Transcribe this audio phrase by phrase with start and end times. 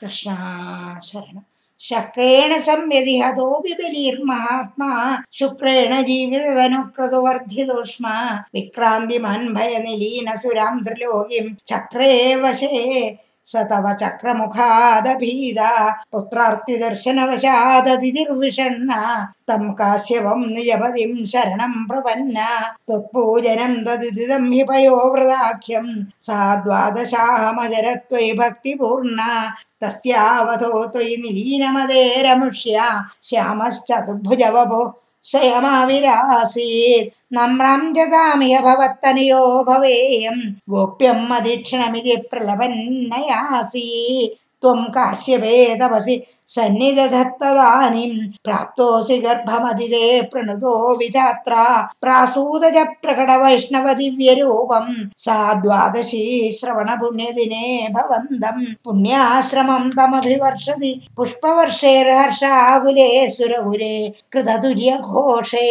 [0.00, 0.36] कृष्णा
[1.04, 1.38] शरण।
[1.80, 4.90] शक्रेण संव्यधिहतोऽपि बलिर्महात्मा
[5.38, 8.14] शुक्रेण जीवितदनुक्रतुवर्धितोष्मा
[8.54, 12.12] विक्रान्तिमन् भयनिलीनसुरां त्रिलोकीं चक्रे
[12.42, 12.82] वशे
[13.46, 15.70] स तव चक्रमुखादभीदा
[16.12, 19.00] पुत्रार्तिदर्शनवशादतिर्विषण्णा
[19.48, 22.36] तं काश्यपं निजपदिं शरणं प्रपन्न
[22.88, 25.86] त्वत्पूजनं ददिदं हि पयोवृदाख्यं
[26.26, 29.30] सा द्वादशाहमजरत्वयि भक्तिपूर्णा
[29.84, 32.86] तस्यावधो त्वयि निलीनमदेरमुष्या
[33.30, 34.82] श्यामश्चतुर्भुजवभो
[35.30, 40.40] स्वयमाविरासीत् नम्रां जगामिह भवत्तनयो भवेयं
[40.70, 43.86] गोप्यं मदीक्षणमिति प्रलभन्नयासि
[44.62, 46.16] त्वं काश्यपे तपसि
[46.48, 51.64] सन्निदधत्तदानीं प्राप्तोऽसि गर्भमदिते प्रणुतो विधात्रा
[52.00, 54.86] प्रासूदज प्रकटवैष्णवदिव्यरूपं
[55.24, 63.96] सा द्वादशी श्रवणपुण्यदिने भवन्दं पुण्याश्रमं तमभिवर्षति। पुष्पवर्षेर्हर्षाकुले सुरकुले
[64.32, 65.66] कृततुर्यघोषे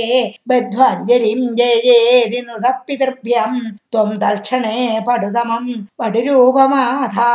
[1.59, 3.59] जेति नुतः पितृभ्यं
[3.91, 5.65] त्वं तल्क्षणे पडुतमं
[5.99, 7.31] पडुरूपमाधा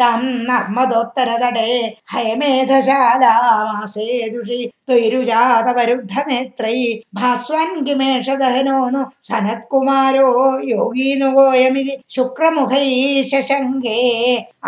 [0.00, 1.70] तं नर्मदोत्तरतटे
[2.12, 6.78] हयमेधशालामासे दुषि त्वयिरुजातवरुद्धनेत्रै
[7.18, 10.30] भास्वन् किमेष दहनो नु सनत्कुमारो
[10.70, 12.92] योगीनुगोऽयमिति शुक्रमुखैः
[13.30, 13.98] शशङ्के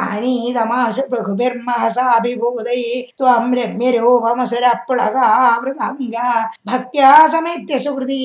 [0.07, 2.83] आनीतमाशु पृगुभिर्महसाभिभूतैः
[3.19, 6.29] त्वं रम्यरूपमसुरप्लुगावृताङ्गा
[6.73, 8.21] भक्त्या समेत्य सुकृती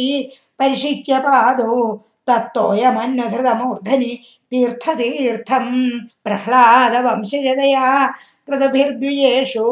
[0.60, 1.74] परिषिच्य पादौ
[2.30, 4.12] तत्तोऽयमन्नधृतमूर्धनि
[4.52, 5.68] तीर्थतीर्थं
[6.24, 8.08] प्रह्लादवंशजतया
[8.48, 9.66] कृतभिर्द्विजेषु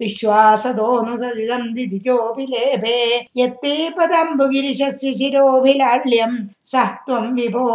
[0.00, 2.98] विश्वासतोऽनुदलितं दिदिजोऽपि लेभे।
[3.36, 7.66] यत्ते पदम्बुगिरिशस्य शिरोऽभिलाल्यं सः त्वं विभो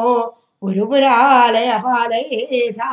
[0.64, 2.92] गुरुपुरालय पालयेथा